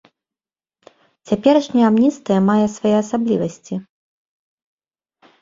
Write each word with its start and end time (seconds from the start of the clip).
Цяперашняя 1.31 1.83
амністыя 1.91 2.39
мае 2.49 2.65
свае 2.77 2.95
асаблівасці. 3.03 3.75